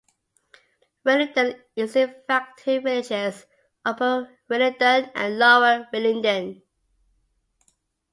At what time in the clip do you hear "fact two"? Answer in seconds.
2.25-2.81